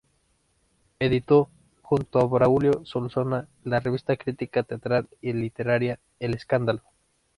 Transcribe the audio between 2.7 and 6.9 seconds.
Solsona, la revista de crítica teatral y literaria "El Escándalo.